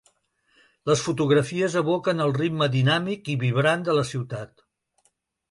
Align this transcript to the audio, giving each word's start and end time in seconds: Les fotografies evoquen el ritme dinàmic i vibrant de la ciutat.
Les 0.89 1.03
fotografies 1.07 1.75
evoquen 1.81 2.23
el 2.25 2.33
ritme 2.39 2.69
dinàmic 2.77 3.31
i 3.35 3.37
vibrant 3.45 3.87
de 3.91 3.97
la 4.01 4.09
ciutat. 4.15 4.67